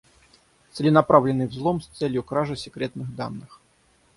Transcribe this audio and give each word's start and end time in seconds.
Целенаправленный 0.71 1.45
взлом 1.45 1.79
с 1.79 1.85
целью 1.85 2.23
кражи 2.23 2.55
секретных 2.55 3.13
данных 3.13 3.61